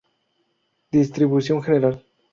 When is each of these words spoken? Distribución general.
Distribución 0.99 1.61
general. 1.61 1.95